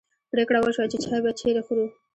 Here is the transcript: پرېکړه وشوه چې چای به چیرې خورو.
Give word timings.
پرېکړه 0.31 0.59
وشوه 0.61 0.85
چې 0.91 0.97
چای 1.03 1.19
به 1.23 1.31
چیرې 1.39 1.61
خورو. 1.65 1.85